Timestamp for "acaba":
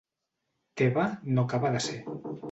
1.49-1.71